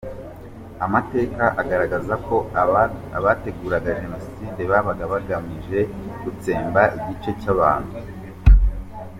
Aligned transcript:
Amateka 0.85 1.43
agaragaza 1.61 2.13
ko 2.25 2.35
abagiye 2.61 3.17
bategura 3.25 3.83
Jenoside 3.87 4.61
babaga 4.71 5.03
bagamije 5.13 5.79
gutsemba 6.23 6.81
igice 6.99 7.29
cy’abantu. 7.41 7.95